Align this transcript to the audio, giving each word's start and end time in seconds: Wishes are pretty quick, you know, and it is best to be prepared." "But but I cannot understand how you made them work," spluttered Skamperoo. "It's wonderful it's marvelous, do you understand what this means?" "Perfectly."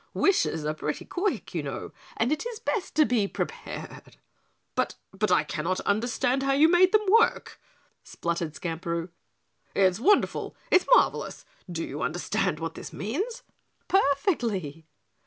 Wishes 0.15 0.65
are 0.65 0.73
pretty 0.73 1.05
quick, 1.05 1.53
you 1.53 1.61
know, 1.61 1.91
and 2.17 2.31
it 2.31 2.43
is 2.43 2.59
best 2.59 2.95
to 2.95 3.05
be 3.05 3.27
prepared." 3.27 4.17
"But 4.73 4.95
but 5.13 5.29
I 5.31 5.43
cannot 5.43 5.79
understand 5.81 6.41
how 6.41 6.53
you 6.53 6.67
made 6.67 6.91
them 6.91 7.05
work," 7.07 7.61
spluttered 8.03 8.55
Skamperoo. 8.55 9.09
"It's 9.75 9.99
wonderful 9.99 10.55
it's 10.71 10.87
marvelous, 10.95 11.45
do 11.71 11.83
you 11.83 12.01
understand 12.01 12.59
what 12.59 12.73
this 12.73 12.91
means?" 12.91 13.43
"Perfectly." 13.87 14.87